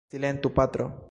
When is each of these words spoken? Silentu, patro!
Silentu, 0.09 0.53
patro! 0.53 0.93